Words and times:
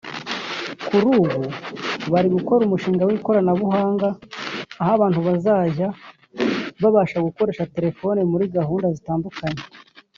Kuri 0.87 1.05
ubu 1.21 1.41
bari 2.11 2.27
gukora 2.35 2.61
umushinga 2.63 3.03
w’ikoranabuhanga 3.09 4.07
aho 4.81 4.91
abantu 4.97 5.19
bazajya 5.27 5.87
babasha 6.81 7.17
gukoresha 7.27 7.69
telefoni 7.75 8.19
muri 8.31 8.45
gahunda 8.57 8.87
zitandukanhye 8.97 9.63